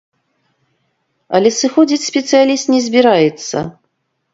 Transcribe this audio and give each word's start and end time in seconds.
Але 1.37 1.49
сыходзіць 1.59 2.03
спецыяліст 2.09 2.65
не 2.77 2.85
збіраецца. 2.91 3.57